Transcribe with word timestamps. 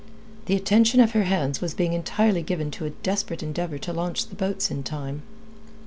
The 0.47 0.55
attention 0.55 0.99
of 0.99 1.11
her 1.11 1.25
hands 1.25 1.61
was 1.61 1.75
being 1.75 1.93
entirely 1.93 2.41
given 2.41 2.71
to 2.71 2.85
a 2.85 2.89
desperate 2.89 3.43
endeavour 3.43 3.77
to 3.77 3.93
launch 3.93 4.25
the 4.25 4.35
boats 4.35 4.71
in 4.71 4.81
time. 4.81 5.21